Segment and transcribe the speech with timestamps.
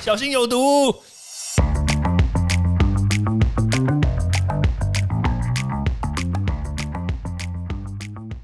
[0.00, 0.94] 小心有毒。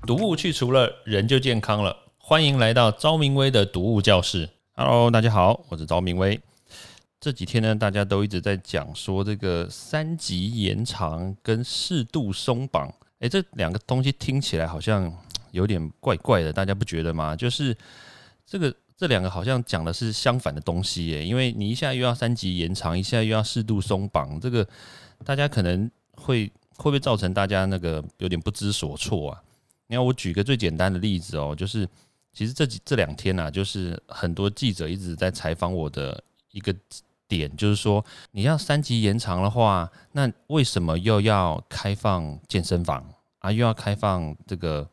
[0.05, 1.97] 毒物去除了，人就健康了。
[2.19, 4.51] 欢迎来到昭明威的毒物教室。
[4.73, 6.39] Hello，大家好，我是昭明威。
[7.21, 15.11] 这几天呢，大家都一直在讲说这个三级延长跟适度松绑，诶，这两个东西听起来好像
[15.53, 17.35] 有点怪怪的，大家不觉得吗？
[17.35, 17.75] 就是
[18.45, 24.67] 这个这两个好像讲的是相反的东西耶，因为你一下又要三级延长，一下又要适度松绑，这个
[25.25, 29.43] 大家可能会会不会造成大家那个有点不知所措啊？
[29.89, 31.89] 你看，我举个最简单的例子哦，就是
[32.33, 36.23] 其实这几这两天呐，就是很多记者一直在采访我的
[36.53, 36.75] 一个
[37.27, 43.05] 点，就是说你要三级延长的话，那为什么又要开放健身房
[43.41, 43.51] 啊？
[43.51, 44.89] 又要开放这个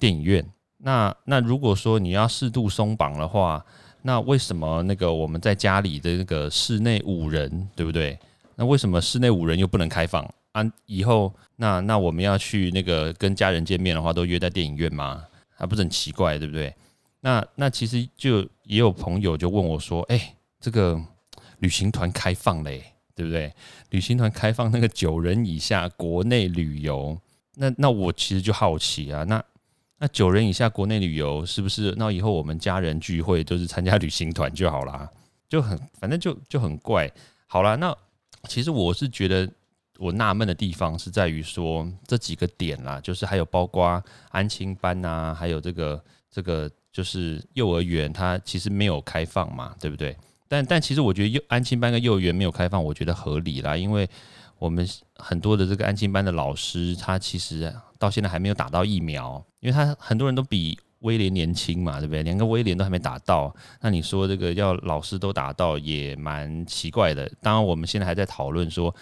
[0.00, 0.44] 电影院？
[0.84, 3.64] 那那如果说你要适度松绑的话，
[4.02, 8.18] 那为什么那个我们在家里的那个室内五人，对不对？
[8.56, 10.28] 那为什么室内五人又不能开放？
[10.52, 15.24] 啊，以后那那我们要去那个跟家人见面的话，都约在电影院吗？
[15.54, 16.74] 还不是很奇怪，对不对？
[17.20, 21.00] 那那其实就也有朋友就问我说：“哎，这个
[21.60, 22.82] 旅行团开放嘞，
[23.14, 23.54] 对不对？
[23.90, 27.16] 旅行团开放那个九人以下国内旅游，
[27.54, 29.42] 那那我其实就好奇啊，那
[30.02, 31.94] 那九人以下国内旅游是不是？
[31.96, 35.08] 那以后我们家人聚会都是参加旅行团就好啦，
[35.48, 37.08] 就很反正就就很怪。
[37.46, 37.96] 好啦，那
[38.48, 39.48] 其实我是觉得。
[39.98, 50.16] 我纳闷的地方是在于说这几个点啦，就是还有包括安亲班呐，还有这个这个就是幼儿园，它其实没有开放嘛，对不对？
[50.48, 54.08] 但但其实我觉得幼安亲班跟幼儿园没有开放，我觉得合理啦，因为
[54.62, 62.22] 我们很多的这个安亲班的老师，他其实到现在还没有打到疫苗，因为他很多人都比威廉年轻嘛，对不对？
[62.22, 67.28] 连个威廉都还没打到，那你说这个要老师都打到也蛮奇怪的。
[67.40, 68.94] 当然我们现在还在讨论说。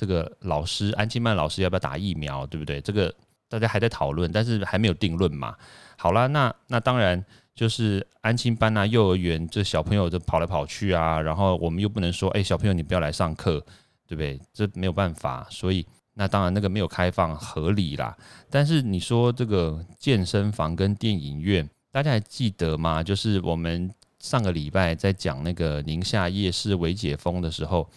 [0.00, 2.80] 这个老师安亲班老师要不要打疫苗，对不对？
[2.82, 3.12] 这个
[3.48, 5.56] 大家还在讨论，但是还没有定论嘛。
[5.96, 7.20] 好啦，那那当然
[7.52, 13.60] 就是安亲班啊，幼儿园这小朋友就跑来跑去啊，然后我们又不能说，哎，小朋友你不要来上课，
[14.08, 14.40] 对不对？
[14.52, 18.16] 这没有办法，所以那当然那个没有开放合理啦。
[18.50, 23.02] 但是你说这个健身房跟电影院，大家还记得吗？
[23.02, 23.88] 就是我们
[24.18, 27.88] 上个礼拜在讲那个宁夏夜市微解封的时候。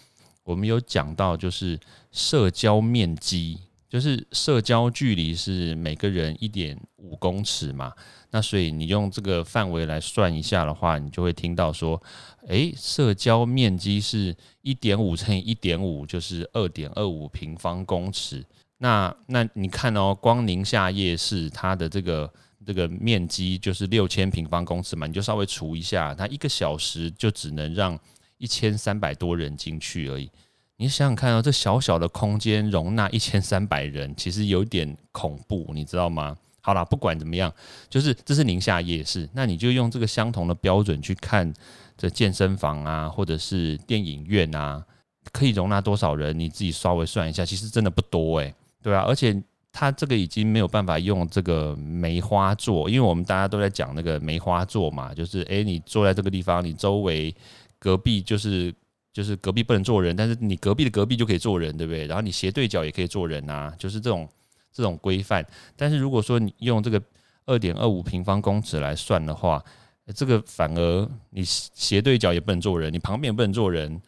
[0.43, 1.79] 我们有讲到，就是
[2.11, 3.59] 社交面积，
[3.91, 7.93] 就是社交距离是每个人一点五公尺嘛。
[8.31, 12.01] 那所以你用这个范围来算一下的话，你就会听到说，
[12.47, 18.41] 诶，社交面积是一点五乘以一点五，就是二点二五平方公尺。
[18.77, 22.33] 那那你看哦，光宁夏夜市它的这个
[22.65, 27.99] 这个面积就是六千平方公尺嘛，你就稍微除一下，它一个小时就只能让。
[28.37, 30.27] 一千三百多人进去而已，
[30.81, 36.35] 你想想看哦，这小小的空间容纳一千三百人，其实有点恐怖，你知道吗？
[36.59, 37.53] 好啦，不管怎么样，
[37.87, 41.53] 就是这是宁夏夜市，那你就用这个相同的标准去看
[41.95, 44.83] 这健身房啊，或者是电影院啊，
[45.31, 46.37] 可以容纳多少人？
[46.39, 48.51] 你自己稍微算一下，其实真的不多诶。
[48.81, 49.39] 对啊，而且
[49.71, 57.35] 它这个已经没有办法用这个梅花座，因为我们大家都在讲那个梅花座嘛，就是诶，你坐在这个地方，你周围。
[57.83, 58.71] 隔壁就是
[59.13, 62.05] 就是隔壁不能坐人，但是你隔壁的隔壁就可以坐人，对不对？
[62.07, 64.27] 然后你斜对角也可以坐人啊，就是这种
[64.71, 65.45] 这种规范。
[65.75, 67.01] 但是如果说你用这个
[67.45, 69.63] 二点二五平方公尺来算的话，
[70.15, 74.01] 这个反而你斜对角也不能坐人，你旁边也不能坐人，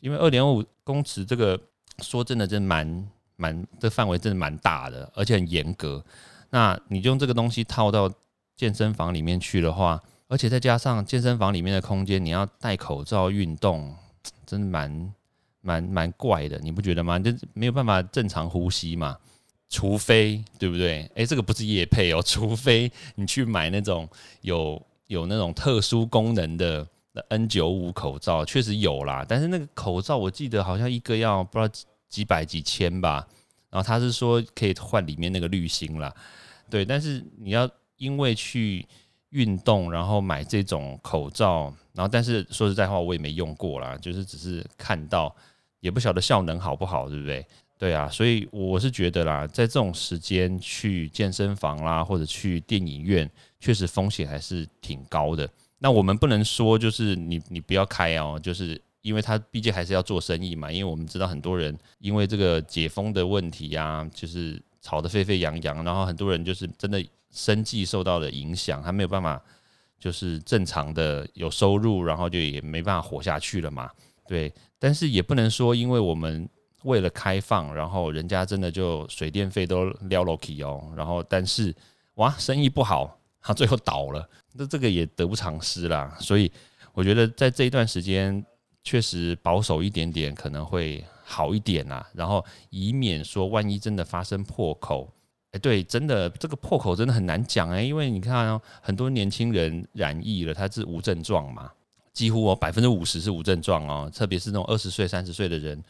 [0.00, 1.58] 因为二点五公尺这个
[2.02, 6.04] 说真的真蛮蛮这范围真的蛮大的，而且很严格。
[6.50, 8.10] 那你用这个东西套到
[8.54, 13.94] 健身房里面去的话，而且再加上健身房里面的空间，你要戴口罩运动，
[14.46, 15.14] 真的蛮
[15.60, 17.18] 蛮蛮怪的，你不觉得吗？
[17.18, 19.18] 就没有办法正常呼吸嘛？
[19.68, 21.10] 除非对不对？
[21.16, 24.08] 诶，这个不是夜配哦， 除非你去买那种
[24.42, 26.86] 有有那种特殊功能的
[27.30, 29.26] N 九五口罩，确实有啦。
[29.28, 31.74] 但是那个口罩我记得好像一个要不知道
[32.08, 33.26] 几百几千吧。
[33.68, 36.14] 然后他是说可以换里面那个滤芯啦，
[36.70, 36.84] 对。
[36.84, 38.86] 但是你要因为去
[39.30, 45.34] 运动，然后买这种口罩，然后但是说实在话，我也没用过啦，就是只是看到，
[45.80, 47.44] 也不晓得效能好不好，对不对？
[47.78, 53.30] 对啊，所以我是觉得啦，在这种时间去健身房啦，或者去电影院，
[53.60, 55.46] 确实风险还是挺高的。
[55.78, 60.72] 那我们不能说就是你你不要开哦，就是因为他毕竟还是要做生意嘛。
[60.72, 67.04] 因为我们知道很多人因为这个解封的问题呀，就是吵得沸沸扬扬，然后很多人就是真的。
[67.32, 69.38] 生计受到了影响，他没有办法
[69.98, 73.90] 就是正常的有收入，然后就也没办法活下去了嘛。
[74.26, 76.48] 对，但是也不能说，因为我们
[76.84, 81.74] 为了开放，然后人家真的就水电费都撩 l o k 哦，然后但是
[82.14, 86.16] 哇，生意不好，他最后倒了，那这个也得不偿失啦。
[86.18, 86.50] 所以
[86.94, 88.42] 我觉得在这一段时间，
[88.82, 95.12] 确实保守一点点可能会好一点啦，然后以免说万一真的发生破口，
[95.50, 101.72] 哎，对，真的这个破口真的很难讲哎，因为你看哦，很多年轻人染疫了，他是无症状嘛。
[102.12, 105.82] 几乎哦，百分之五十是无症状哦，特别是那种二十岁、三十岁的人，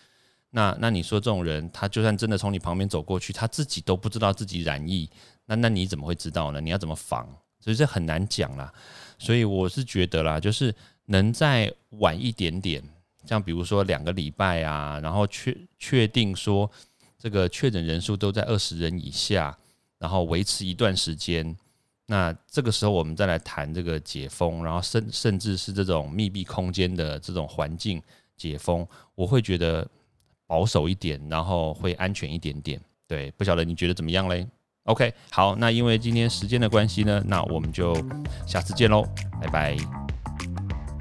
[0.50, 5.08] 那那你说这种人，他就算真的从你旁边走过去，他自己都不知道自己染疫，
[5.44, 6.60] 那那你怎么会知道呢？
[6.60, 7.28] 你要怎么防？
[7.60, 8.72] 所以这很难讲啦。
[9.18, 10.74] 所以我是觉得啦，就是
[11.04, 12.82] 能再晚一点点，
[13.26, 16.70] 像比如说两个礼拜啊，然后确确定说
[17.18, 19.56] 这个确诊人数都在二十人以下，
[19.98, 21.56] 然后维持一段时间。
[22.08, 28.00] 那这个时候，我们再来谈这个解封，然后甚甚至是这种密闭空间的这种环境
[28.36, 28.86] 解封，
[29.16, 29.84] 我会觉得
[30.46, 32.80] 保守一点，然后会安全一点点。
[33.08, 34.46] 对，不晓得你觉得怎么样嘞
[34.84, 37.92] ？OK，好，那因为今天时间的关系呢，那我们就
[38.46, 39.04] 下次见喽，
[39.40, 40.05] 拜拜。